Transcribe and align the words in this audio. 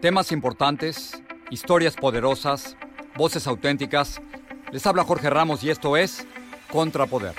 Temas 0.00 0.32
importantes, 0.32 1.22
historias 1.50 1.94
poderosas, 1.94 2.74
voces 3.18 3.46
auténticas. 3.46 4.18
Les 4.72 4.86
habla 4.86 5.04
Jorge 5.04 5.28
Ramos 5.28 5.62
y 5.62 5.68
esto 5.68 5.94
es 5.94 6.26
Contrapoder. 6.72 7.34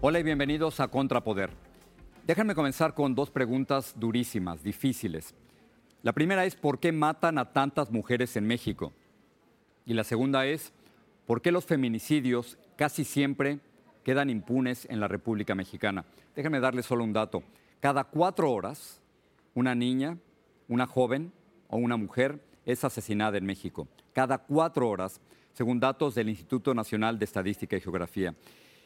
Hola 0.00 0.20
y 0.20 0.22
bienvenidos 0.22 0.78
a 0.78 0.86
Contrapoder. 0.86 1.50
Déjenme 2.28 2.54
comenzar 2.54 2.94
con 2.94 3.16
dos 3.16 3.28
preguntas 3.28 3.94
durísimas, 3.96 4.62
difíciles. 4.62 5.34
La 6.04 6.12
primera 6.12 6.44
es 6.44 6.54
¿por 6.54 6.78
qué 6.78 6.92
matan 6.92 7.38
a 7.38 7.52
tantas 7.52 7.90
mujeres 7.90 8.36
en 8.36 8.46
México? 8.46 8.92
Y 9.84 9.94
la 9.94 10.04
segunda 10.04 10.46
es 10.46 10.72
¿por 11.26 11.42
qué 11.42 11.50
los 11.50 11.64
feminicidios 11.64 12.56
casi 12.76 13.02
siempre 13.02 13.58
quedan 14.04 14.30
impunes 14.30 14.86
en 14.88 15.00
la 15.00 15.08
República 15.08 15.56
Mexicana? 15.56 16.04
Déjenme 16.36 16.60
darles 16.60 16.86
solo 16.86 17.02
un 17.02 17.12
dato. 17.12 17.42
Cada 17.80 18.04
cuatro 18.04 18.52
horas, 18.52 19.00
una 19.54 19.74
niña, 19.74 20.18
una 20.66 20.86
joven 20.86 21.32
o 21.68 21.76
una 21.76 21.96
mujer 21.96 22.42
es 22.66 22.84
asesinada 22.84 23.38
en 23.38 23.46
México. 23.46 23.86
Cada 24.12 24.38
cuatro 24.38 24.88
horas, 24.88 25.20
según 25.52 25.78
datos 25.78 26.14
del 26.14 26.28
Instituto 26.28 26.74
Nacional 26.74 27.18
de 27.18 27.24
Estadística 27.24 27.76
y 27.76 27.80
Geografía. 27.80 28.34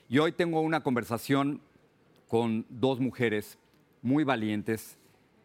Y 0.08 0.18
hoy 0.18 0.32
tengo 0.32 0.60
una 0.60 0.82
conversación 0.82 1.62
con 2.28 2.66
dos 2.68 3.00
mujeres 3.00 3.58
muy 4.02 4.24
valientes 4.24 4.98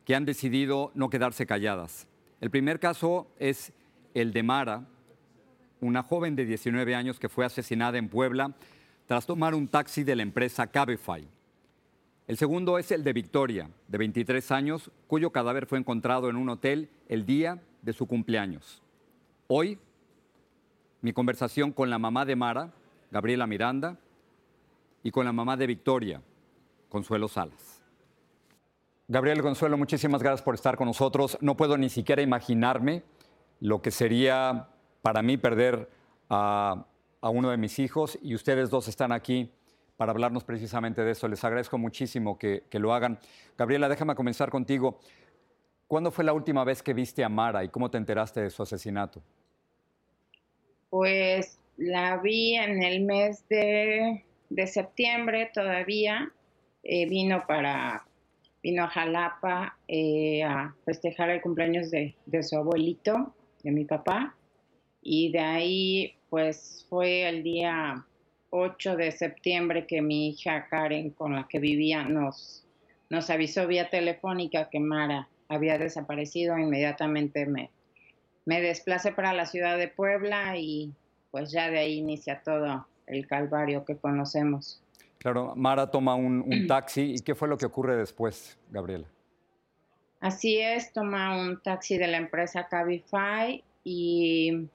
que 0.03 0.15
han 0.15 0.25
decidido 0.25 0.91
no 0.93 1.09
quedarse 1.09 1.45
calladas. 1.45 2.07
El 2.41 2.49
primer 2.49 2.79
caso 2.79 3.27
es 3.39 3.71
el 4.13 4.33
de 4.33 4.43
Mara, 4.43 4.87
una 5.79 6.03
joven 6.03 6.35
de 6.35 6.45
19 6.45 6.95
años 6.95 7.19
que 7.19 7.29
fue 7.29 7.45
asesinada 7.45 7.97
en 7.97 8.09
Puebla 8.09 8.55
tras 9.05 9.25
tomar 9.25 9.55
un 9.55 9.67
taxi 9.67 10.03
de 10.03 10.15
la 10.15 10.23
empresa 10.23 10.67
Cabify. 10.67 11.27
El 12.27 12.35
segundo 12.37 12.77
es 12.77 12.91
el 12.91 13.05
de 13.05 13.13
Victoria, 13.13 13.69
de 13.87 13.97
23 13.97 14.51
años, 14.51 14.91
cuyo 15.07 15.31
cadáver 15.31 15.65
fue 15.65 15.79
encontrado 15.79 16.29
en 16.29 16.35
un 16.35 16.49
hotel 16.49 16.89
el 17.07 17.25
día 17.25 17.63
de 17.81 17.93
su 17.93 18.05
cumpleaños. 18.05 18.81
Hoy, 19.47 19.79
mi 21.01 21.13
conversación 21.13 21.71
con 21.71 21.89
la 21.89 21.99
mamá 21.99 22.25
de 22.25 22.35
Mara, 22.35 22.73
Gabriela 23.11 23.47
Miranda, 23.47 23.97
y 25.03 25.11
con 25.11 25.23
la 25.23 25.31
mamá 25.31 25.55
de 25.55 25.67
Victoria, 25.67 26.21
Consuelo 26.89 27.29
Salas. 27.29 27.81
Gabriel 29.07 29.41
Consuelo, 29.41 29.77
muchísimas 29.77 30.21
gracias 30.21 30.41
por 30.41 30.55
estar 30.55 30.75
con 30.75 30.87
nosotros. 30.87 31.37
No 31.39 31.55
puedo 31.55 31.77
ni 31.77 31.87
siquiera 31.87 32.21
imaginarme 32.21 33.03
lo 33.61 33.81
que 33.81 33.89
sería 33.91 34.67
para 35.01 35.21
mí 35.21 35.37
perder 35.37 35.89
a, 36.29 36.87
a 37.21 37.29
uno 37.29 37.51
de 37.51 37.57
mis 37.57 37.79
hijos 37.79 38.19
y 38.21 38.35
ustedes 38.35 38.69
dos 38.69 38.89
están 38.89 39.13
aquí 39.13 39.49
para 39.97 40.11
hablarnos 40.11 40.43
precisamente 40.43 41.03
de 41.03 41.11
eso. 41.11 41.27
Les 41.27 41.43
agradezco 41.43 41.77
muchísimo 41.77 42.37
que, 42.37 42.63
lo 42.73 42.93
hagan. 42.93 43.19
Gabriela, 43.57 43.89
déjame 43.89 44.15
comenzar 44.15 44.49
contigo. 44.49 44.99
¿Cuándo 45.87 46.11
fue 46.11 46.23
la 46.23 46.33
última 46.33 46.63
vez 46.63 46.83
que 46.83 46.93
viste 46.93 47.23
a 47.23 47.29
Mara 47.29 47.63
y 47.63 47.69
cómo 47.69 47.89
te 47.89 47.97
enteraste 47.97 48.41
de 48.41 48.49
su 48.49 48.61
asesinato? 48.63 49.21
Pues 50.89 51.59
la 51.77 52.17
vi 52.17 52.55
en 52.55 52.83
el 52.83 53.03
mes 53.03 53.43
de, 53.49 54.23
septiembre 54.67 55.49
todavía. 55.53 56.31
Eh, 56.83 57.05
vino 57.09 57.43
para 57.45 58.05
vino 58.63 58.83
a 58.83 58.87
Jalapa 58.87 59.77
eh, 59.87 60.43
a 60.43 60.73
festejar 60.85 61.29
el 61.29 61.41
cumpleaños 61.41 61.91
de, 61.91 62.15
de, 62.25 62.43
su 62.43 62.55
abuelito, 62.57 63.33
de 63.63 63.71
mi 63.71 63.85
papá, 63.85 64.35
y 65.01 65.31
de 65.31 65.39
ahí 65.39 66.15
pues 66.29 66.85
fue 66.89 67.27
el 67.27 67.43
día 67.43 68.06
8 68.49 68.95
de 68.95 69.11
septiembre 69.11 69.85
que 69.87 70.01
mi 70.01 70.29
hija 70.29 70.67
Karen, 70.69 71.11
con 71.11 71.35
la 71.35 71.47
que 71.47 71.59
vivía, 71.59 72.03
nos, 72.03 72.65
nos 73.09 73.29
avisó 73.29 73.67
vía 73.67 73.89
telefónica 73.89 74.69
que 74.69 74.79
Mara 74.79 75.27
había 75.49 75.77
desaparecido. 75.77 76.57
Inmediatamente 76.57 77.45
me, 77.45 77.69
me 78.45 78.61
desplacé 78.61 79.11
para 79.11 79.33
la 79.33 79.45
ciudad 79.45 79.77
de 79.77 79.87
Puebla 79.87 80.57
y 80.57 80.93
pues 81.31 81.51
ya 81.51 81.69
de 81.69 81.79
ahí 81.79 81.97
inicia 81.97 82.41
todo 82.43 82.87
el 83.05 83.27
calvario 83.27 83.85
que 83.85 83.97
conocemos. 83.97 84.81
Claro, 85.17 85.53
Mara 85.55 85.89
toma 85.89 86.15
un, 86.15 86.41
un 86.41 86.67
taxi. 86.67 87.15
¿Y 87.15 87.19
qué 87.19 87.35
fue 87.35 87.47
lo 87.47 87.57
que 87.57 87.65
ocurre 87.65 87.95
después, 87.97 88.57
Gabriela? 88.69 89.07
Así 90.19 90.59
es, 90.59 90.93
toma 90.93 91.37
un 91.37 91.61
taxi 91.61 91.97
de 91.97 92.07
la 92.07 92.17
empresa 92.17 92.67
Cabify 92.67 93.63
y 93.83 94.67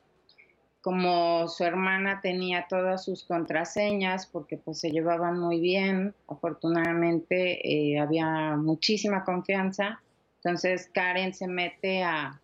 como 0.82 1.46
su 1.48 1.62
hermana 1.62 2.20
tenía 2.20 2.66
todas 2.68 3.04
sus 3.04 3.24
contraseñas 3.24 4.26
porque 4.26 4.56
pues 4.56 4.80
se 4.80 4.90
llevaban 4.90 5.38
muy 5.38 5.60
bien, 5.60 6.12
afortunadamente 6.28 7.60
eh, 7.66 8.00
había 8.00 8.56
muchísima 8.56 9.24
confianza, 9.24 10.02
entonces 10.36 10.90
Karen 10.92 11.34
se 11.34 11.46
mete 11.46 12.02
a, 12.02 12.38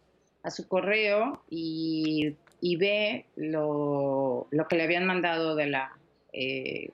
su 0.50 0.66
correo 0.66 1.43
y, 1.50 2.37
ve 2.78 3.26
lo, 3.37 4.47
que 4.70 4.76
le 4.76 4.84
habían 4.84 5.05
mandado 5.05 5.55
de 5.56 5.66
la, 5.66 5.99
eh, 6.32 6.91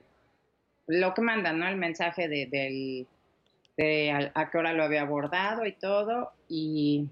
lo 0.88 1.15
que 1.15 1.22
mandan, 1.22 1.61
¿no? 1.61 1.69
El 1.69 1.76
mensaje 1.76 2.26
de, 2.26 2.47
del, 2.47 3.06
de 3.76 4.11
a, 4.11 4.32
a 4.34 4.50
qué 4.50 4.59
hora 4.59 4.72
lo 4.72 4.82
había 4.82 5.03
abordado 5.03 5.66
y 5.66 5.72
todo, 5.72 6.32
y 6.49 7.06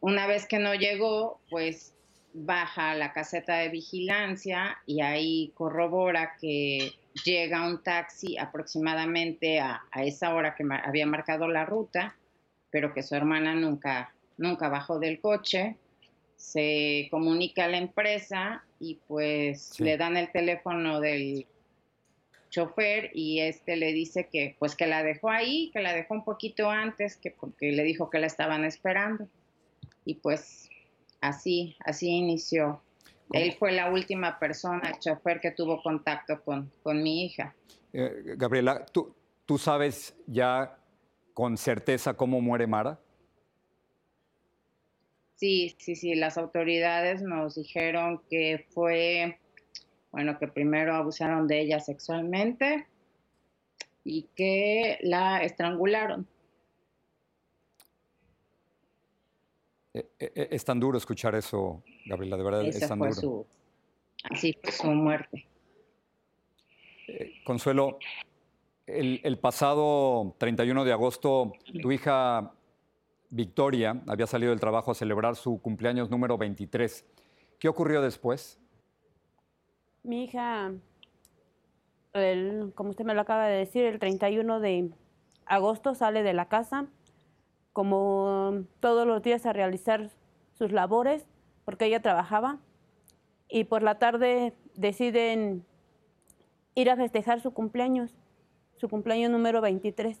una 0.00 0.26
vez 0.26 0.46
que 0.46 0.58
no 0.58 0.74
llegó, 0.74 1.40
pues 1.48 1.95
baja 2.36 2.90
a 2.90 2.94
la 2.94 3.12
caseta 3.12 3.56
de 3.56 3.70
vigilancia 3.70 4.78
y 4.86 5.00
ahí 5.00 5.52
corrobora 5.54 6.36
que 6.40 6.92
llega 7.24 7.66
un 7.66 7.82
taxi 7.82 8.36
aproximadamente 8.36 9.58
a, 9.60 9.82
esa 9.96 10.34
hora 10.34 10.54
que 10.54 10.64
había 10.84 11.06
marcado 11.06 11.48
la 11.48 11.64
ruta, 11.64 12.14
pero 12.70 12.92
que 12.92 13.02
su 13.02 13.14
hermana 13.14 13.54
nunca, 13.54 14.14
nunca 14.36 14.68
bajó 14.68 14.98
del 14.98 15.20
coche. 15.20 15.76
Se 16.36 17.08
comunica 17.10 17.64
a 17.64 17.68
la 17.68 17.78
empresa 17.78 18.64
y 18.78 18.96
pues 19.08 19.80
le 19.80 19.96
dan 19.96 20.16
el 20.16 20.30
teléfono 20.30 21.00
del 21.00 21.46
chofer 22.50 23.10
y 23.14 23.40
este 23.40 23.76
le 23.76 23.92
dice 23.92 24.28
que 24.30 24.54
pues 24.58 24.76
que 24.76 24.86
la 24.86 25.02
dejó 25.02 25.30
ahí, 25.30 25.70
que 25.72 25.80
la 25.80 25.94
dejó 25.94 26.14
un 26.14 26.24
poquito 26.24 26.70
antes, 26.70 27.16
que 27.16 27.30
porque 27.30 27.72
le 27.72 27.82
dijo 27.84 28.10
que 28.10 28.18
la 28.18 28.26
estaban 28.26 28.64
esperando. 28.64 29.26
Y 30.04 30.16
pues 30.16 30.68
Así, 31.20 31.76
así 31.84 32.08
inició. 32.08 32.82
Él 33.32 33.54
fue 33.58 33.72
la 33.72 33.90
última 33.90 34.38
persona, 34.38 34.90
el 34.90 34.98
chofer, 34.98 35.40
que 35.40 35.50
tuvo 35.50 35.82
contacto 35.82 36.42
con, 36.44 36.70
con 36.82 37.02
mi 37.02 37.24
hija. 37.24 37.54
Eh, 37.92 38.34
Gabriela, 38.36 38.86
¿tú, 38.86 39.14
¿tú 39.44 39.58
sabes 39.58 40.14
ya 40.26 40.78
con 41.34 41.56
certeza 41.56 42.14
cómo 42.14 42.40
muere 42.40 42.66
Mara? 42.66 43.00
Sí, 45.36 45.76
sí, 45.78 45.96
sí, 45.96 46.14
las 46.14 46.38
autoridades 46.38 47.20
nos 47.20 47.56
dijeron 47.56 48.22
que 48.30 48.64
fue, 48.70 49.38
bueno, 50.10 50.38
que 50.38 50.48
primero 50.48 50.94
abusaron 50.94 51.46
de 51.46 51.60
ella 51.60 51.80
sexualmente 51.80 52.86
y 54.02 54.28
que 54.34 54.98
la 55.02 55.42
estrangularon. 55.42 56.26
Eh, 59.85 59.85
eh, 59.85 59.85
es 60.18 60.64
tan 60.64 60.80
duro 60.80 60.98
escuchar 60.98 61.34
eso, 61.34 61.82
Gabriela, 62.06 62.36
de 62.36 62.42
verdad 62.42 62.64
es 62.66 62.86
tan 62.86 62.98
duro. 62.98 63.12
Su, 63.12 63.46
así 64.30 64.56
fue 64.62 64.72
su 64.72 64.86
muerte. 64.88 65.46
Eh, 67.08 67.34
Consuelo, 67.44 67.98
el, 68.86 69.20
el, 69.22 69.38
pasado 69.38 70.34
31 70.38 70.84
de 70.84 70.92
agosto, 70.92 71.52
tu 71.82 71.92
hija 71.92 72.52
Victoria 73.30 74.02
había 74.06 74.26
salido 74.26 74.50
del 74.50 74.60
trabajo 74.60 74.90
a 74.90 74.94
celebrar 74.94 75.36
su 75.36 75.60
cumpleaños 75.60 76.10
número 76.10 76.38
23. 76.38 77.04
¿Qué 77.58 77.68
ocurrió 77.68 78.02
después? 78.02 78.58
Mi 80.02 80.24
hija, 80.24 80.72
el, 82.12 82.72
como 82.74 82.90
usted 82.90 83.04
me 83.04 83.14
lo 83.14 83.20
acaba 83.20 83.46
de 83.48 83.58
decir, 83.58 83.84
el 83.84 83.98
31 83.98 84.60
de 84.60 84.90
agosto 85.46 85.94
sale 85.94 86.22
de 86.22 86.32
la 86.32 86.48
casa 86.48 86.86
como 87.76 88.64
todos 88.80 89.06
los 89.06 89.20
días 89.20 89.44
a 89.44 89.52
realizar 89.52 90.08
sus 90.54 90.72
labores, 90.72 91.26
porque 91.66 91.84
ella 91.84 92.00
trabajaba, 92.00 92.58
y 93.50 93.64
por 93.64 93.82
la 93.82 93.98
tarde 93.98 94.54
deciden 94.76 95.62
ir 96.74 96.88
a 96.88 96.96
festejar 96.96 97.42
su 97.42 97.50
cumpleaños, 97.50 98.14
su 98.78 98.88
cumpleaños 98.88 99.30
número 99.30 99.60
23. 99.60 100.18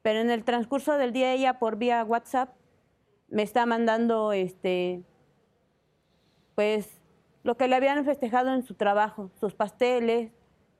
Pero 0.00 0.20
en 0.20 0.30
el 0.30 0.42
transcurso 0.42 0.96
del 0.96 1.12
día 1.12 1.34
ella 1.34 1.58
por 1.58 1.76
vía 1.76 2.02
WhatsApp 2.02 2.54
me 3.28 3.42
está 3.42 3.66
mandando 3.66 4.32
este 4.32 5.02
pues 6.54 6.98
lo 7.42 7.58
que 7.58 7.68
le 7.68 7.76
habían 7.76 8.02
festejado 8.06 8.54
en 8.54 8.62
su 8.62 8.72
trabajo, 8.72 9.30
sus 9.38 9.52
pasteles, 9.52 10.32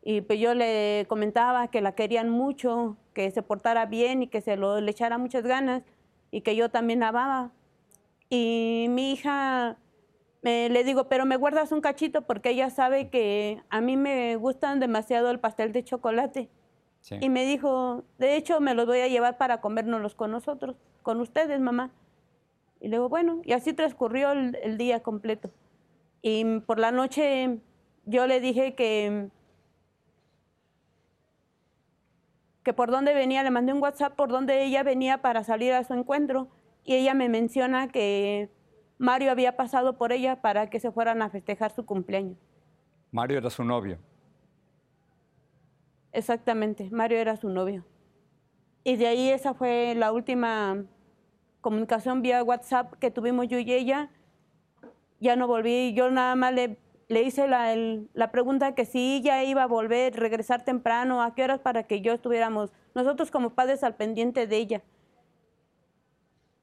y 0.09 0.21
pues 0.21 0.39
yo 0.39 0.55
le 0.55 1.05
comentaba 1.09 1.67
que 1.67 1.81
la 1.81 1.97
querían 1.97 2.31
mucho, 2.31 2.97
que 3.13 3.29
se 3.33 3.43
portara 3.43 3.87
bien 3.87 4.23
y 4.23 4.29
que 4.29 4.41
se 4.41 4.57
lo, 4.57 4.81
le 4.81 4.93
echara 4.93 5.19
muchas 5.19 5.43
ganas 5.43 5.83
y 6.31 6.43
que 6.43 6.55
yo 6.55 6.71
también 6.71 7.01
la 7.01 7.09
amaba. 7.09 7.51
Y 8.31 8.87
mi 8.91 9.11
hija 9.11 9.79
me, 10.43 10.69
le 10.69 10.85
digo, 10.85 11.09
pero 11.09 11.27
me 11.27 11.37
guardas 11.37 11.73
un 11.73 11.81
cachito 11.81 12.23
porque 12.23 12.51
ella 12.51 12.71
sabe 12.71 13.11
que 13.11 13.61
a 13.69 13.81
mí 13.81 13.97
me 13.97 14.37
gustan 14.37 14.79
demasiado 14.79 15.29
el 15.29 15.41
pastel 15.41 15.73
de 15.73 15.83
chocolate. 15.83 16.51
Y 17.21 17.29
me 17.29 17.45
dijo, 17.45 18.05
de 18.19 18.37
hecho 18.37 18.61
me 18.61 18.75
los 18.75 18.87
voy 18.87 19.01
a 19.01 19.09
llevar 19.09 19.39
para 19.39 19.61
comérnoslos 19.61 20.15
con 20.15 20.31
nosotros, 20.31 20.77
con 21.03 21.21
ustedes, 21.21 21.59
mamá. 21.59 21.91
Y 22.81 22.87
le 22.87 22.99
digo, 22.99 23.09
bueno, 23.09 23.41
y 23.45 23.55
así 23.55 23.73
transcurrió 23.73 24.31
el 24.31 24.79
día 24.79 25.03
completo. 25.03 25.51
Y 26.23 26.61
por 26.61 26.79
la 26.79 26.93
noche 26.93 27.59
yo 28.05 28.29
le 28.29 28.39
dije 28.39 28.77
que 28.77 29.31
que 32.67 32.73
por 32.73 32.91
dónde 32.91 33.15
venía, 33.15 33.45
le 33.45 33.53
mandé 33.53 33.73
un 33.73 33.81
WhatsApp 33.81 34.17
por 34.17 34.29
dónde 34.29 34.65
ella 34.65 34.83
venía 34.83 35.23
para 35.23 35.45
salir 35.45 35.73
a 35.73 35.85
su 35.85 35.95
encuentro 35.95 36.49
y 36.83 36.97
ella 36.97 37.15
me 37.15 37.29
menciona 37.29 37.87
que 37.87 38.51
Mario 38.99 39.31
había 39.31 39.57
pasado 39.57 39.97
por 39.97 40.11
ella 40.11 40.43
para 40.43 40.69
que 40.69 40.81
se 40.81 40.91
fueran 40.91 41.23
a 41.23 41.31
festejar 41.31 41.71
su 41.71 41.87
cumpleaños. 41.87 42.37
Mario 43.13 43.39
era 43.39 43.51
su 43.51 43.63
novio. 43.63 44.01
Exactamente, 46.11 46.89
Mario 46.91 47.19
era 47.19 47.37
su 47.37 47.51
novio. 47.51 47.87
Y 48.83 48.97
de 48.97 49.07
ahí 49.07 49.31
esa 49.31 49.55
fue 49.55 49.95
la 49.95 50.11
última 50.11 50.87
comunicación 51.61 52.21
vía 52.21 52.43
WhatsApp 52.43 52.95
que 52.95 53.13
tuvimos 53.13 53.47
yo 53.47 53.61
y 53.61 53.73
ella. 53.73 54.11
Ya 55.21 55.37
no 55.37 55.47
volví, 55.47 55.95
yo 55.95 56.11
nada 56.11 56.35
más 56.35 56.53
le 56.53 56.81
le 57.09 57.23
hice 57.23 57.47
la, 57.47 57.75
la, 58.15 58.31
pregunta 58.33 58.75
que 58.75 58.85
si 58.85 59.17
ella 59.17 59.45
iba 59.45 59.63
a 59.63 59.67
volver, 59.67 60.19
regresar 60.19 60.65
temprano, 60.65 61.23
a 61.23 61.35
qué 61.35 61.45
horas 61.45 61.61
para 61.61 61.85
que 61.85 62.01
yo 62.01 62.13
estuviéramos, 62.13 62.73
nosotros 62.95 63.31
como 63.31 63.51
padres 63.51 63.85
al 63.85 63.95
pendiente 63.95 64.47
de 64.47 64.57
ella. 64.57 64.83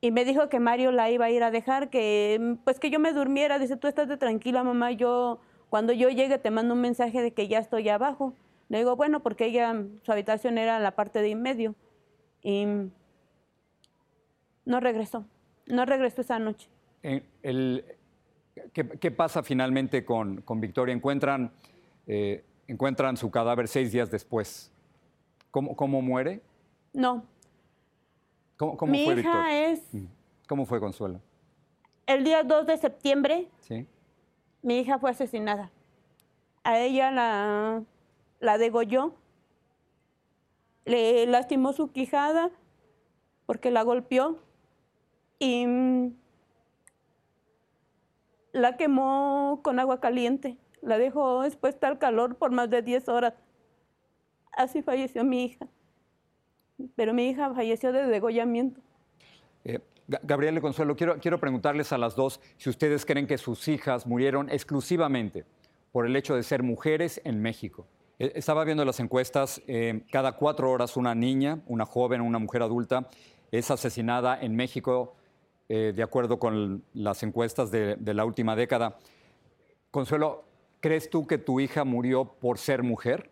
Y 0.03 0.11
me 0.11 0.25
dijo 0.25 0.49
que 0.49 0.59
Mario 0.59 0.91
la 0.91 1.09
iba 1.11 1.25
a 1.25 1.31
ir 1.31 1.43
a 1.43 1.49
dejar, 1.49 1.89
que 1.89 2.57
pues 2.65 2.77
que 2.77 2.89
yo 2.89 2.99
me 2.99 3.13
durmiera. 3.13 3.57
Dice, 3.57 3.77
tú 3.77 3.87
estás 3.87 4.09
de 4.09 4.17
tranquila, 4.17 4.61
mamá, 4.61 4.91
yo 4.91 5.39
cuando 5.69 5.93
yo 5.93 6.09
llegue 6.09 6.37
te 6.39 6.51
mando 6.51 6.73
un 6.73 6.81
mensaje 6.81 7.21
de 7.21 7.33
que 7.33 7.47
ya 7.47 7.59
estoy 7.59 7.87
abajo. 7.87 8.35
Le 8.67 8.79
digo, 8.79 8.97
bueno, 8.97 9.23
porque 9.23 9.45
ella, 9.45 9.73
su 10.01 10.11
habitación 10.11 10.57
era 10.57 10.77
la 10.79 10.91
parte 10.91 11.21
de 11.21 11.31
en 11.31 11.41
medio. 11.41 11.75
Y 12.41 12.65
no 14.65 14.79
regresó, 14.81 15.25
no 15.67 15.85
regresó 15.85 16.19
esa 16.19 16.37
noche. 16.37 16.67
El, 17.01 17.85
¿Qué, 18.73 19.11
pasa 19.11 19.41
finalmente 19.43 20.05
con, 20.05 20.43
Victoria? 20.55 20.93
Encuentran, 20.93 21.51
eh, 22.07 22.43
encuentran 22.67 23.17
su 23.17 23.31
cadáver 23.31 23.67
seis 23.67 23.91
días 23.91 24.11
después. 24.11 24.71
¿Cómo, 25.51 26.01
muere? 26.01 26.41
No. 26.93 27.23
¿Cómo, 28.57 28.77
Mi 28.87 29.05
fue 29.05 29.19
hija 29.19 29.31
Victoria? 29.31 29.69
es... 29.71 29.93
Mm. 29.93 30.05
¿Cómo 30.47 30.65
fue 30.65 30.79
Consuelo? 30.79 31.19
El 32.05 32.23
día 32.23 32.43
2 32.43 32.67
de 32.67 32.77
septiembre, 32.77 33.47
¿Sí? 33.61 33.87
mi 34.61 34.79
hija 34.79 34.99
fue 34.99 35.11
asesinada. 35.11 35.71
A 36.63 36.79
ella 36.79 37.11
la, 37.11 37.83
la 38.39 38.57
degolló, 38.57 39.15
le 40.85 41.25
lastimó 41.25 41.73
su 41.73 41.91
quijada 41.91 42.51
porque 43.45 43.71
la 43.71 43.83
golpeó 43.83 44.39
y 45.39 45.65
mm, 45.65 46.13
la 48.53 48.77
quemó 48.77 49.59
con 49.63 49.79
agua 49.79 49.99
caliente, 49.99 50.57
la 50.81 50.97
dejó 50.97 51.43
expuesta 51.43 51.87
al 51.87 51.99
calor 51.99 52.37
por 52.37 52.51
más 52.51 52.69
de 52.69 52.81
10 52.81 53.09
horas. 53.09 53.33
Así 54.51 54.81
falleció 54.81 55.23
mi 55.23 55.45
hija. 55.45 55.67
Pero 56.95 57.13
mi 57.13 57.29
hija 57.29 57.53
falleció 57.53 57.91
de 57.91 58.05
degollamiento. 58.05 58.79
Eh, 59.65 59.79
Gabriel 60.07 60.61
Consuelo, 60.61 60.95
quiero, 60.95 61.19
quiero 61.19 61.39
preguntarles 61.39 61.91
a 61.91 61.97
las 61.97 62.15
dos 62.15 62.39
si 62.57 62.69
ustedes 62.69 63.05
creen 63.05 63.27
que 63.27 63.37
sus 63.37 63.67
hijas 63.67 64.05
murieron 64.05 64.49
exclusivamente 64.49 65.45
por 65.91 66.05
el 66.05 66.15
hecho 66.15 66.35
de 66.35 66.43
ser 66.43 66.63
mujeres 66.63 67.21
en 67.23 67.41
México. 67.41 67.87
Eh, 68.19 68.33
estaba 68.35 68.63
viendo 68.63 68.85
las 68.85 68.99
encuestas, 68.99 69.61
eh, 69.67 70.03
cada 70.11 70.33
cuatro 70.33 70.69
horas 70.69 70.97
una 70.97 71.15
niña, 71.15 71.61
una 71.67 71.85
joven, 71.85 72.21
una 72.21 72.39
mujer 72.39 72.61
adulta 72.61 73.09
es 73.51 73.69
asesinada 73.69 74.39
en 74.41 74.55
México 74.55 75.15
eh, 75.69 75.93
de 75.95 76.03
acuerdo 76.03 76.39
con 76.39 76.83
las 76.93 77.23
encuestas 77.23 77.71
de, 77.71 77.97
la 78.05 78.25
última 78.25 78.55
década. 78.55 78.99
Consuelo, 79.91 80.43
¿crees 80.81 81.09
tú 81.09 81.25
que 81.25 81.37
tu 81.37 81.59
hija 81.59 81.85
murió 81.85 82.25
por 82.25 82.57
ser 82.57 82.83
mujer? 82.83 83.29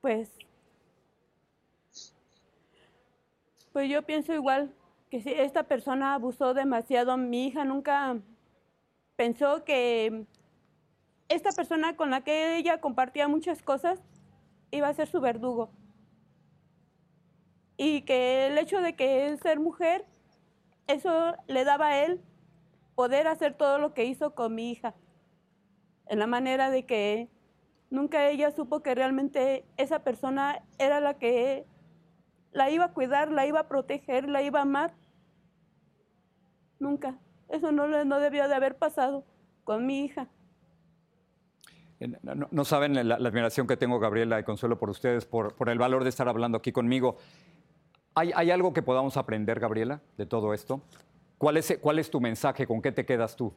Pues, 0.00 0.30
pues 3.72 3.90
yo 3.90 4.02
pienso 4.02 4.32
igual 4.32 4.72
que 5.10 5.20
si 5.20 5.32
esta 5.32 5.64
persona 5.64 6.14
abusó 6.14 6.54
demasiado, 6.54 7.16
mi 7.16 7.48
hija 7.48 7.64
nunca 7.64 8.16
pensó 9.16 9.64
que 9.64 10.24
esta 11.28 11.50
persona 11.50 11.96
con 11.96 12.10
la 12.10 12.22
que 12.22 12.56
ella 12.56 12.80
compartía 12.80 13.26
muchas 13.26 13.62
cosas 13.62 14.00
iba 14.70 14.88
a 14.88 14.94
ser 14.94 15.08
su 15.08 15.20
verdugo 15.20 15.70
y 17.78 18.02
que 18.02 18.48
el 18.48 18.58
hecho 18.58 18.82
de 18.82 18.94
que 18.94 19.26
él 19.26 19.38
ser 19.38 19.60
mujer, 19.60 20.04
eso 20.88 21.36
le 21.46 21.64
daba 21.64 21.86
a 21.86 22.04
él 22.04 22.20
poder 22.96 23.28
hacer 23.28 23.54
todo 23.54 23.78
lo 23.78 23.94
que 23.94 24.04
hizo 24.04 24.34
con 24.34 24.54
mi 24.54 24.72
hija, 24.72 24.94
en 26.08 26.18
la 26.18 26.26
manera 26.26 26.70
de 26.70 26.84
que 26.84 27.28
nunca 27.88 28.28
ella 28.28 28.50
supo 28.50 28.82
que 28.82 28.94
realmente 28.94 29.64
esa 29.76 30.00
persona 30.00 30.60
era 30.78 31.00
la 31.00 31.14
que 31.14 31.64
la 32.52 32.68
iba 32.70 32.86
a 32.86 32.92
cuidar, 32.92 33.30
la 33.30 33.46
iba 33.46 33.60
a 33.60 33.68
proteger, 33.68 34.28
la 34.28 34.42
iba 34.42 34.58
a 34.58 34.62
amar. 34.62 34.92
Nunca. 36.80 37.16
Eso 37.48 37.70
no, 37.70 37.86
no 38.04 38.18
debió 38.18 38.48
de 38.48 38.54
haber 38.54 38.76
pasado 38.76 39.24
con 39.62 39.86
mi 39.86 40.04
hija. 40.04 40.28
No, 42.22 42.64
saben 42.64 43.08
la, 43.08 43.16
admiración 43.16 43.66
que 43.66 43.76
tengo, 43.76 43.98
Gabriela 43.98 44.38
y 44.38 44.44
Consuelo, 44.44 44.78
por 44.78 44.90
ustedes, 44.90 45.26
por, 45.26 45.54
por 45.54 45.68
el 45.68 45.78
valor 45.78 46.04
de 46.04 46.10
estar 46.10 46.28
hablando 46.28 46.58
aquí 46.58 46.70
conmigo. 46.70 47.16
¿Hay, 48.18 48.50
algo 48.50 48.72
que 48.72 48.82
podamos 48.82 49.16
aprender, 49.16 49.60
Gabriela, 49.60 50.00
de 50.16 50.26
todo 50.26 50.52
esto? 50.52 50.82
¿Cuál 51.38 51.56
es, 51.56 51.78
¿Cuál 51.80 52.00
es 52.00 52.10
tu 52.10 52.20
mensaje? 52.20 52.66
¿Con 52.66 52.82
qué 52.82 52.90
te 52.90 53.06
quedas 53.06 53.36
tú? 53.36 53.54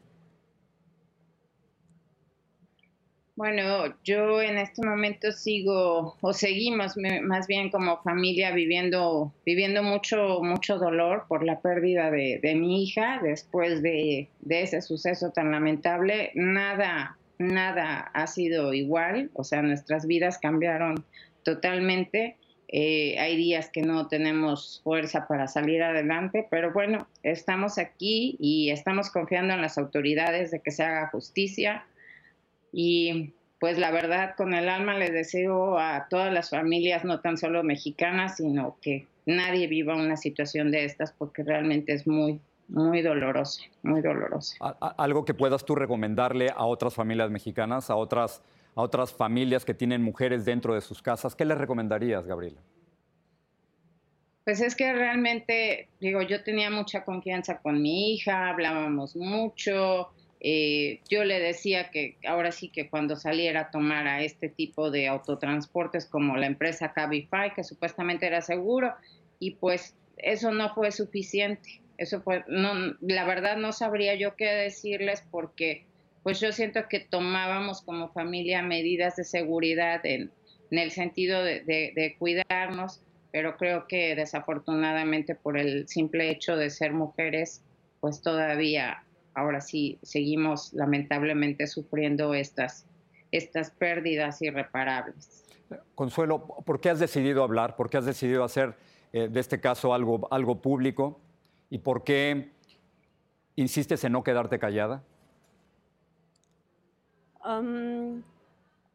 Bueno, 3.35 3.95
yo 4.03 4.39
en 4.39 4.59
este 4.59 4.85
momento 4.85 5.31
sigo 5.31 6.15
o 6.21 6.33
seguimos 6.33 6.93
más 7.23 7.47
bien 7.47 7.71
como 7.71 8.03
familia 8.03 8.51
viviendo, 8.51 9.33
viviendo 9.47 9.81
mucho, 9.81 10.41
mucho 10.43 10.77
dolor 10.77 11.25
por 11.27 11.43
la 11.43 11.59
pérdida 11.59 12.11
de, 12.11 12.39
mi 12.55 12.83
hija 12.83 13.19
después 13.23 13.81
de, 13.81 14.29
de, 14.41 14.61
ese 14.61 14.83
suceso 14.83 15.31
tan 15.31 15.51
lamentable. 15.51 16.31
Nada, 16.35 17.17
nada 17.39 18.11
ha 18.13 18.27
sido 18.27 18.75
igual, 18.75 19.31
o 19.33 19.43
sea, 19.43 19.63
nuestras 19.63 20.05
vidas 20.05 20.37
cambiaron 20.37 21.03
totalmente. 21.41 22.37
Eh, 22.73 23.19
hay 23.19 23.35
días 23.35 23.69
que 23.69 23.81
no 23.81 24.07
tenemos 24.07 24.79
fuerza 24.83 25.27
para 25.27 25.47
salir 25.47 25.83
adelante, 25.83 26.47
pero 26.49 26.71
bueno, 26.71 27.05
estamos 27.21 27.77
aquí 27.77 28.37
y 28.39 28.69
estamos 28.69 29.09
confiando 29.09 29.53
en 29.53 29.61
las 29.61 29.77
autoridades 29.77 30.51
de 30.51 30.61
que 30.61 30.71
se 30.71 30.83
haga 30.83 31.09
justicia 31.09 31.85
y 32.71 33.33
pues 33.59 33.77
la 33.77 33.91
verdad 33.91 34.35
con 34.37 34.53
el 34.53 34.69
alma 34.69 34.97
le 34.97 35.11
deseo 35.11 35.77
a 35.77 36.07
todas 36.09 36.31
las 36.33 36.49
familias, 36.49 37.03
no 37.03 37.19
tan 37.19 37.37
solo 37.37 37.61
mexicanas, 37.61 38.37
sino 38.37 38.77
que 38.81 39.05
nadie 39.25 39.67
viva 39.67 39.95
una 39.95 40.15
situación 40.15 40.71
de 40.71 40.85
estas 40.85 41.11
porque 41.11 41.43
realmente 41.43 41.93
es 41.93 42.07
muy, 42.07 42.39
muy 42.69 43.01
dolorosa, 43.01 43.63
muy 43.83 44.01
dolorosa. 44.01 44.55
Algo 44.97 45.25
que 45.25 45.33
puedas 45.33 45.65
tú 45.65 45.75
recomendarle 45.75 46.49
a 46.55 46.65
otras 46.65 46.95
familias 46.95 47.29
mexicanas, 47.29 47.89
a 47.89 47.95
otras, 47.95 48.41
a 48.75 48.81
otras 48.81 49.13
familias 49.13 49.65
que 49.65 49.73
tienen 49.73 50.01
mujeres 50.01 50.45
dentro 50.45 50.73
de 50.73 50.81
sus 50.81 51.01
casas, 51.01 51.35
¿qué 51.35 51.45
les 51.45 51.57
recomendarías, 51.57 52.25
Gabriela? 52.25 52.61
Pues 54.43 54.59
es 54.61 54.75
que 54.75 54.91
realmente, 54.91 55.89
digo, 55.99 56.21
yo 56.21 56.43
tenía 56.43 56.69
mucha 56.71 57.03
confianza 57.03 57.59
con 57.59 57.81
mi 57.81 58.13
hija, 58.13 58.49
hablábamos 58.49 59.15
mucho, 59.15 60.09
eh, 60.43 61.01
yo 61.07 61.23
le 61.23 61.39
decía 61.39 61.91
que 61.91 62.17
ahora 62.27 62.51
sí 62.51 62.69
que 62.69 62.89
cuando 62.89 63.15
saliera 63.15 63.61
a 63.61 63.71
tomar 63.71 64.07
a 64.07 64.23
este 64.23 64.49
tipo 64.49 64.89
de 64.89 65.07
autotransportes 65.07 66.07
como 66.07 66.35
la 66.35 66.47
empresa 66.47 66.93
Cabify, 66.93 67.53
que 67.53 67.63
supuestamente 67.63 68.25
era 68.25 68.41
seguro, 68.41 68.95
y 69.37 69.51
pues 69.51 69.95
eso 70.17 70.51
no 70.51 70.73
fue 70.73 70.91
suficiente. 70.91 71.81
Eso 71.97 72.21
fue, 72.21 72.43
no, 72.47 72.95
la 73.01 73.25
verdad 73.25 73.57
no 73.57 73.71
sabría 73.71 74.15
yo 74.15 74.35
qué 74.35 74.47
decirles 74.47 75.23
porque 75.29 75.85
pues 76.23 76.39
yo 76.39 76.51
siento 76.51 76.87
que 76.89 76.99
tomábamos 76.99 77.81
como 77.81 78.09
familia 78.09 78.61
medidas 78.61 79.15
de 79.15 79.23
seguridad 79.23 80.05
en, 80.05 80.31
el 80.69 80.91
sentido 80.91 81.43
de 81.43 82.15
cuidarnos, 82.17 83.01
pero 83.31 83.57
creo 83.57 83.87
que 83.87 84.15
desafortunadamente 84.15 85.35
por 85.35 85.57
el 85.57 85.87
simple 85.87 86.29
hecho 86.29 86.55
de 86.55 86.69
ser 86.69 86.93
mujeres, 86.93 87.61
pues 87.99 88.21
todavía 88.21 89.03
ahora 89.33 89.61
sí 89.61 89.99
seguimos 90.01 90.73
lamentablemente 90.73 91.67
sufriendo 91.67 92.33
estas, 92.33 92.85
estas 93.31 93.71
pérdidas 93.71 94.41
irreparables. 94.41 95.45
Consuelo, 95.95 96.45
¿por 96.65 96.81
qué 96.81 96.89
has 96.89 96.99
decidido 96.99 97.43
hablar? 97.43 97.75
¿Por 97.75 97.89
qué 97.89 97.97
has 97.97 98.05
decidido 98.05 98.43
hacer 98.43 98.75
eh, 99.13 99.29
de 99.29 99.39
este 99.39 99.61
caso 99.61 99.93
algo, 99.93 100.27
algo 100.31 100.61
público? 100.61 101.21
¿Y 101.69 101.79
por 101.79 102.03
qué 102.03 102.51
insistes 103.55 104.03
en 104.03 104.11
no 104.11 104.23
quedarte 104.23 104.59
callada? 104.59 105.03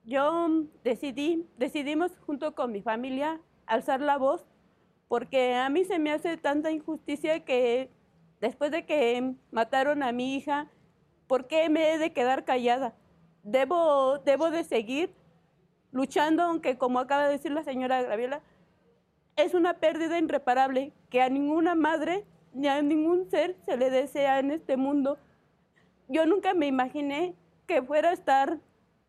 Yo 0.04 0.48
decidí, 0.84 1.46
decidimos 1.56 2.12
junto 2.26 2.54
con 2.54 2.72
mi 2.72 2.82
familia 2.82 3.40
alzar 3.66 4.00
la 4.00 4.16
voz 4.18 4.46
porque 5.08 5.54
a 5.54 5.68
mí 5.68 5.84
se 5.84 5.98
me 5.98 6.10
hace 6.10 6.36
tanta 6.36 6.70
injusticia 6.70 7.44
que 7.44 7.90
después 8.40 8.70
de 8.70 8.84
que 8.84 9.34
mataron 9.50 10.02
a 10.02 10.12
mi 10.12 10.36
hija, 10.36 10.68
¿por 11.26 11.46
qué 11.46 11.68
me 11.68 11.92
he 11.92 11.98
de 11.98 12.12
quedar 12.12 12.44
callada? 12.44 12.94
Debo, 13.42 14.18
debo 14.18 14.50
de 14.50 14.64
seguir 14.64 15.14
luchando, 15.92 16.42
aunque 16.42 16.76
como 16.76 16.98
acaba 16.98 17.26
de 17.26 17.32
decir 17.32 17.52
la 17.52 17.62
señora 17.62 18.02
Graviola, 18.02 18.42
es 19.36 19.54
una 19.54 19.74
pérdida 19.74 20.18
irreparable 20.18 20.92
que 21.10 21.22
a 21.22 21.28
ninguna 21.28 21.74
madre 21.74 22.24
ni 22.52 22.68
a 22.68 22.82
ningún 22.82 23.30
ser 23.30 23.56
se 23.64 23.76
le 23.76 23.90
desea 23.90 24.38
en 24.38 24.50
este 24.50 24.76
mundo. 24.76 25.18
Yo 26.08 26.26
nunca 26.26 26.54
me 26.54 26.66
imaginé 26.66 27.34
que 27.66 27.82
fuera 27.82 28.10
a 28.10 28.12
estar 28.12 28.58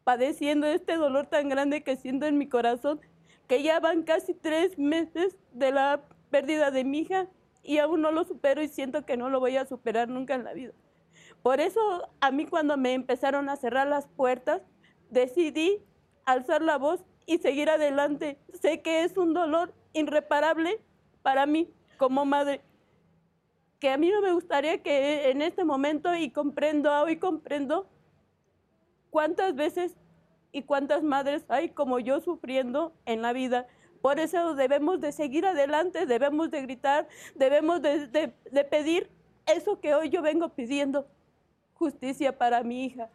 padeciendo 0.03 0.67
este 0.67 0.95
dolor 0.95 1.27
tan 1.27 1.49
grande 1.49 1.83
que 1.83 1.95
siento 1.95 2.25
en 2.25 2.37
mi 2.37 2.47
corazón, 2.47 2.99
que 3.47 3.63
ya 3.63 3.79
van 3.79 4.03
casi 4.03 4.33
tres 4.33 4.77
meses 4.77 5.37
de 5.51 5.71
la 5.71 6.01
pérdida 6.29 6.71
de 6.71 6.83
mi 6.83 6.99
hija 6.99 7.27
y 7.63 7.79
aún 7.79 8.01
no 8.01 8.11
lo 8.11 8.23
supero 8.23 8.61
y 8.61 8.67
siento 8.67 9.05
que 9.05 9.17
no 9.17 9.29
lo 9.29 9.39
voy 9.39 9.57
a 9.57 9.65
superar 9.65 10.07
nunca 10.07 10.35
en 10.35 10.43
la 10.43 10.53
vida. 10.53 10.73
Por 11.41 11.59
eso 11.59 12.09
a 12.21 12.31
mí 12.31 12.45
cuando 12.45 12.77
me 12.77 12.93
empezaron 12.93 13.49
a 13.49 13.57
cerrar 13.57 13.87
las 13.87 14.07
puertas, 14.07 14.61
decidí 15.09 15.81
alzar 16.25 16.61
la 16.61 16.77
voz 16.77 17.03
y 17.25 17.37
seguir 17.39 17.69
adelante. 17.69 18.39
Sé 18.53 18.81
que 18.81 19.03
es 19.03 19.17
un 19.17 19.33
dolor 19.33 19.73
irreparable 19.93 20.79
para 21.21 21.45
mí 21.45 21.69
como 21.97 22.25
madre, 22.25 22.61
que 23.79 23.89
a 23.89 23.97
mí 23.97 24.09
no 24.09 24.21
me 24.21 24.31
gustaría 24.31 24.81
que 24.81 25.29
en 25.29 25.41
este 25.41 25.65
momento, 25.65 26.15
y 26.15 26.31
comprendo, 26.31 26.91
hoy 27.01 27.17
comprendo 27.17 27.89
cuántas 29.09 29.55
veces 29.55 29.95
y 30.51 30.63
cuántas 30.63 31.03
madres 31.03 31.45
hay 31.49 31.69
como 31.69 31.99
yo 31.99 32.19
sufriendo 32.19 32.93
en 33.05 33.21
la 33.21 33.33
vida 33.33 33.67
por 34.01 34.19
eso 34.19 34.55
debemos 34.55 35.01
de 35.01 35.11
seguir 35.11 35.45
adelante, 35.45 36.05
debemos 36.05 36.51
de 36.51 36.61
gritar, 36.61 37.07
debemos 37.35 37.81
de, 37.81 38.33
pedir 38.69 39.09
eso 39.45 39.79
que 39.79 39.93
hoy 39.95 40.09
yo 40.09 40.21
vengo 40.21 40.49
pidiendo, 40.49 41.07
justicia 41.73 42.37
para 42.37 42.63
mi 42.63 42.85
hija. 42.85 43.09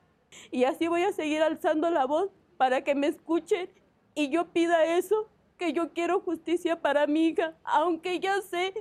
Y 0.51 0.65
así 0.65 0.89
voy 0.89 1.03
a 1.03 1.13
seguir 1.13 1.43
alzando 1.43 1.91
la 1.91 2.07
voz 2.07 2.31
para 2.57 2.83
que 2.83 2.95
me 2.95 3.07
escuchen 3.07 3.69
y 4.15 4.31
yo 4.31 4.49
pida 4.49 4.85
eso, 4.85 5.29
que 5.59 5.73
yo 5.73 5.93
quiero 5.93 6.21
justicia 6.21 6.81
para 6.81 7.07
mi 7.07 7.29
hija, 7.29 7.55
aunque 7.65 8.19
ya 8.19 8.41
sé 8.43 8.75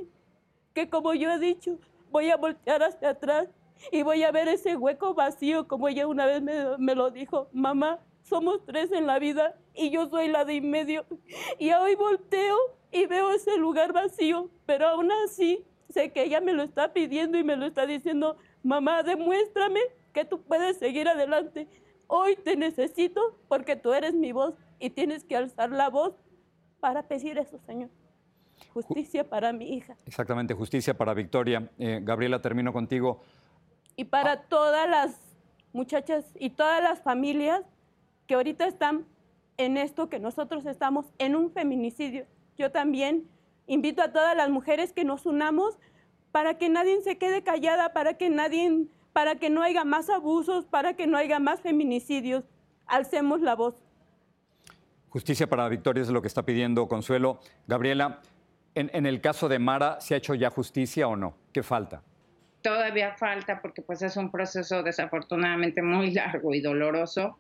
que 0.74 0.90
como 0.90 1.14
yo 1.14 1.30
he 1.32 1.40
dicho, 1.40 1.78
voy 2.12 2.30
a 2.30 2.38
voltear 2.38 2.84
hacia 2.84 3.10
atrás 3.10 3.48
y 3.92 4.04
voy 4.04 4.24
a 4.24 4.32
ver 4.32 4.48
ese 4.48 4.76
hueco 4.76 5.14
vacío, 5.14 5.68
como 5.68 5.88
ella 5.88 6.08
una 6.08 6.26
vez 6.26 6.42
me, 6.42 6.78
me 6.78 6.96
lo 6.96 7.12
dijo, 7.12 7.50
mamá, 7.54 8.00
somos 8.24 8.66
tres 8.66 8.92
en 8.92 9.08
la 9.08 9.20
vida 9.20 9.56
y 9.74 9.90
yo 9.90 10.08
soy 10.10 10.28
la 10.28 10.46
de 10.46 10.58
en 10.58 10.70
medio. 10.70 11.06
Y 11.58 11.72
hoy 11.72 11.96
volteo 11.96 12.58
y 12.92 13.06
veo 13.06 13.32
ese 13.32 13.58
lugar 13.58 13.94
vacío, 13.94 14.50
pero 14.66 14.88
aún 14.88 15.12
así 15.26 15.66
sé 15.90 16.12
que 16.12 16.24
ella 16.24 16.42
me 16.42 16.54
lo 16.54 16.64
está 16.64 16.94
pidiendo 16.94 17.38
y 17.38 17.44
me 17.44 17.56
lo 17.56 17.66
está 17.66 17.86
diciendo, 17.86 18.38
mamá, 18.64 19.04
demuéstrame 19.04 19.80
que 20.14 20.26
tú 20.26 20.42
puedes 20.42 20.78
seguir 20.78 21.08
adelante. 21.08 21.68
Hoy 22.08 22.36
te 22.36 22.56
necesito 22.56 23.22
porque 23.48 23.76
tú 23.76 23.94
eres 23.94 24.14
mi 24.14 24.32
voz 24.32 24.54
y 24.80 24.90
tienes 24.90 25.24
que 25.24 25.36
alzar 25.36 25.72
la 25.72 25.90
voz 25.90 26.14
para 26.80 27.08
pedir 27.08 27.38
eso, 27.38 27.60
Señor. 27.66 27.90
Justicia 28.74 29.28
para 29.28 29.54
mi 29.54 29.74
hija. 29.74 29.96
Exactamente, 30.06 30.54
justicia 30.54 30.98
para 30.98 31.14
Victoria. 31.14 31.70
Eh, 31.80 32.00
Gabriela, 32.04 32.42
termino 32.42 32.72
contigo. 32.72 33.22
Y 34.02 34.06
para 34.06 34.38
todas 34.38 34.90
las 34.90 35.16
muchachas 35.74 36.26
y 36.40 36.50
todas 36.50 36.82
las 36.82 37.04
familias 37.04 37.62
que 38.26 38.34
ahorita 38.34 38.66
están 38.66 39.06
en 39.58 39.78
esto 39.78 40.10
que 40.10 40.18
nosotros 40.18 40.66
estamos, 40.66 41.06
en 41.20 41.36
un 41.36 41.52
feminicidio. 41.52 42.26
Yo 42.58 42.72
también 42.72 43.30
invito 43.68 44.02
a 44.02 44.12
todas 44.12 44.36
las 44.36 44.50
mujeres 44.50 44.92
que 44.92 45.04
nos 45.04 45.28
unamos 45.28 45.78
para 46.32 46.58
que 46.58 46.68
nadie 46.68 47.00
se 47.04 47.20
quede 47.20 47.44
callada, 47.44 47.94
para 47.94 48.16
que 48.16 48.32
nadie, 48.32 48.88
para 49.14 49.36
que 49.36 49.52
no 49.52 49.62
haya 49.62 49.84
más 49.84 50.10
abusos, 50.10 50.66
para 50.66 50.96
que 50.96 51.06
no 51.06 51.16
haya 51.16 51.38
más 51.38 51.62
feminicidios. 51.62 52.44
Alcemos 52.88 53.42
la 53.42 53.56
voz. 53.56 53.76
Justicia 55.10 55.48
para 55.48 55.70
Victoria 55.70 56.02
es 56.02 56.10
lo 56.10 56.24
que 56.24 56.28
está 56.28 56.42
pidiendo 56.42 56.88
Consuelo. 56.88 57.40
Gabriela, 57.68 58.20
en, 58.74 58.90
en, 58.96 59.06
el 59.06 59.22
caso 59.22 59.48
de 59.48 59.60
Mara, 59.60 60.02
¿se 60.02 60.16
ha 60.16 60.18
hecho 60.18 60.34
ya 60.34 60.50
justicia 60.50 61.08
o 61.08 61.16
no? 61.16 61.36
¿Qué 61.54 61.62
falta? 61.62 62.02
Todavía 62.62 63.14
falta 63.16 63.62
porque 63.62 63.82
pues 63.82 64.02
es 64.02 64.18
un 64.18 64.32
proceso 64.32 64.84
desafortunadamente 64.84 65.82
muy 65.82 66.12
largo 66.14 66.54
y 66.54 66.62
doloroso. 66.62 67.38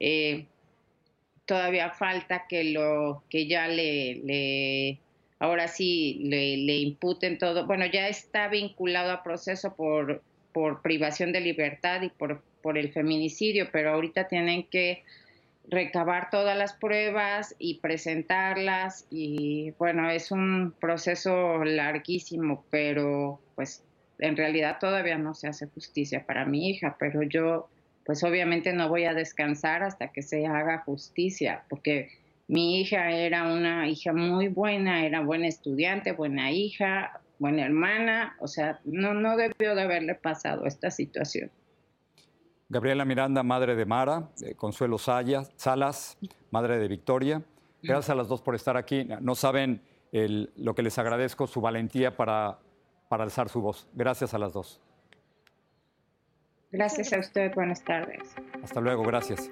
Eh, 0.00 0.46
todavía 1.44 1.90
falta 1.90 2.46
que 2.48 2.64
lo 2.64 3.22
que 3.30 3.46
ya 3.46 3.68
le, 3.68 4.16
le 4.24 4.98
ahora 5.38 5.68
sí 5.68 6.20
le, 6.24 6.56
le, 6.58 6.76
imputen 6.78 7.38
todo. 7.38 7.66
Bueno, 7.66 7.86
ya 7.86 8.08
está 8.08 8.48
vinculado 8.48 9.12
a 9.12 9.22
proceso 9.22 9.74
por, 9.74 10.22
por 10.52 10.82
privación 10.82 11.32
de 11.32 11.40
libertad 11.40 12.02
y 12.02 12.08
por, 12.08 12.42
por 12.62 12.78
el 12.78 12.92
feminicidio, 12.92 13.68
pero 13.72 13.92
ahorita 13.92 14.28
tienen 14.28 14.64
que 14.64 15.04
recabar 15.68 16.30
todas 16.30 16.56
las 16.56 16.74
pruebas 16.74 17.54
y 17.58 17.80
presentarlas 17.80 19.06
y 19.10 19.72
bueno, 19.78 20.10
es 20.10 20.30
un 20.30 20.74
proceso 20.78 21.64
larguísimo, 21.64 22.64
pero 22.70 23.40
pues 23.56 23.82
en 24.18 24.36
realidad 24.36 24.78
todavía 24.80 25.18
no 25.18 25.34
se 25.34 25.48
hace 25.48 25.66
justicia 25.66 26.24
para 26.26 26.44
mi 26.44 26.70
hija, 26.70 26.96
pero 26.98 27.22
yo 27.22 27.68
pues 28.04 28.22
obviamente 28.22 28.72
no 28.72 28.88
voy 28.88 29.04
a 29.04 29.14
descansar 29.14 29.82
hasta 29.82 30.12
que 30.12 30.22
se 30.22 30.46
haga 30.46 30.78
justicia, 30.84 31.64
porque 31.68 32.10
mi 32.46 32.80
hija 32.80 33.10
era 33.10 33.52
una 33.52 33.88
hija 33.88 34.12
muy 34.12 34.46
buena, 34.46 35.04
era 35.04 35.20
buena 35.20 35.48
estudiante, 35.48 36.12
buena 36.12 36.52
hija, 36.52 37.20
buena 37.40 37.64
hermana, 37.64 38.36
o 38.38 38.46
sea, 38.46 38.78
no, 38.84 39.12
no 39.12 39.36
debió 39.36 39.74
de 39.74 39.82
haberle 39.82 40.14
pasado 40.14 40.66
esta 40.66 40.90
situación. 40.92 41.50
Gabriela 42.68 43.04
Miranda, 43.04 43.42
madre 43.42 43.74
de 43.74 43.84
Mara, 43.84 44.28
Consuelo 44.56 44.98
Salas, 44.98 46.18
madre 46.50 46.78
de 46.78 46.88
Victoria. 46.88 47.42
Gracias 47.82 48.10
a 48.10 48.14
las 48.14 48.28
dos 48.28 48.42
por 48.42 48.54
estar 48.54 48.76
aquí. 48.76 49.06
No 49.20 49.34
saben 49.36 49.80
lo 50.12 50.74
que 50.74 50.82
les 50.82 50.98
agradezco, 50.98 51.46
su 51.46 51.60
valentía 51.60 52.16
para, 52.16 52.58
para 53.08 53.24
alzar 53.24 53.48
su 53.48 53.60
voz. 53.60 53.88
Gracias 53.94 54.34
a 54.34 54.38
las 54.38 54.52
dos. 54.52 54.80
Gracias 56.72 57.12
a 57.12 57.18
usted, 57.20 57.54
buenas 57.54 57.82
tardes. 57.82 58.34
Hasta 58.62 58.80
luego, 58.80 59.02
gracias. 59.04 59.50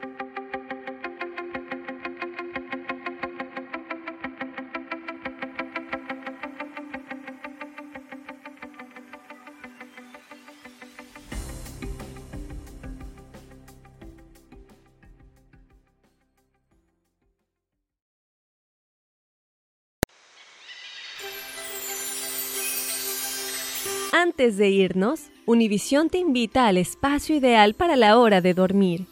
Antes 24.16 24.56
de 24.59 24.71
irnos, 24.71 25.33
Univisión 25.44 26.09
te 26.09 26.18
invita 26.18 26.68
al 26.68 26.76
espacio 26.76 27.35
ideal 27.35 27.75
para 27.75 27.97
la 27.97 28.16
hora 28.16 28.40
de 28.40 28.54
dormir. 28.54 29.06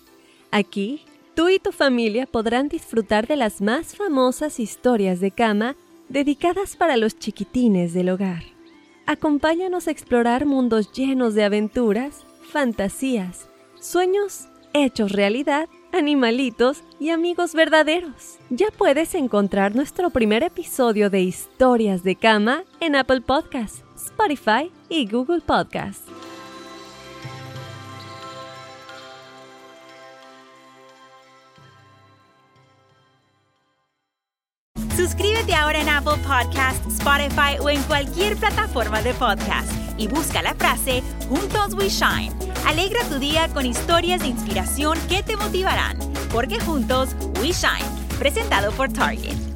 Aquí, 0.53 1.03
tú 1.35 1.49
y 1.49 1.59
tu 1.59 1.73
familia 1.73 2.25
podrán 2.25 2.69
disfrutar 2.69 3.27
de 3.27 3.35
las 3.35 3.61
más 3.61 3.97
famosas 3.97 4.61
historias 4.61 5.19
de 5.19 5.33
cama 5.33 5.75
dedicadas 6.09 6.77
para 6.77 6.97
los 6.97 7.19
chiquitines 7.19 7.95
del 7.95 8.11
hogar. 8.11 8.45
Acompáñanos 9.05 9.89
a 9.89 9.91
explorar 9.91 10.47
mundos 10.47 10.93
llenos 10.93 11.35
de 11.35 11.43
aventuras, 11.43 12.25
fantasías, 12.53 13.49
sueños 13.81 14.47
hechos 14.73 15.11
realidad, 15.11 15.69
animalitos 15.93 16.83
y 16.99 17.11
amigos 17.11 17.55
verdaderos. 17.55 18.39
Ya 18.51 18.69
puedes 18.77 19.15
encontrar 19.15 19.75
nuestro 19.75 20.11
primer 20.11 20.43
episodio 20.43 21.11
de 21.11 21.21
Historias 21.21 22.03
de 22.03 22.17
Cama 22.17 22.65
en 22.81 22.97
Apple 22.97 23.21
Podcasts, 23.21 23.85
Spotify 23.95 24.73
y 24.89 25.07
Google 25.07 25.41
Podcasts. 25.41 26.05
Suscríbete 34.97 35.55
ahora 35.55 35.81
en 35.81 35.89
Apple 35.89 36.23
Podcasts, 36.27 36.87
Spotify 36.99 37.59
o 37.61 37.69
en 37.69 37.83
cualquier 37.85 38.37
plataforma 38.37 39.03
de 39.03 39.15
podcast 39.15 39.82
y 39.99 40.09
busca 40.09 40.43
la 40.43 40.55
frase 40.55 41.03
Juntos 41.29 41.75
We 41.75 41.89
Shine. 41.89 42.33
Alegra 42.67 43.05
tu 43.05 43.19
día 43.19 43.49
con 43.49 43.67
historias 43.67 44.21
de 44.21 44.29
inspiración 44.29 44.99
que 45.09 45.23
te 45.23 45.37
motivarán, 45.37 45.99
porque 46.33 46.61
juntos 46.61 47.11
We 47.41 47.53
Shine, 47.53 48.19
presentado 48.19 48.73
por 48.73 48.93
Target. 48.93 49.52